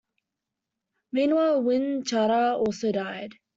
Meanwhile 1.11 1.61
Win 1.61 2.01
Chadha 2.01 2.55
also 2.57 2.91
died. 2.91 3.33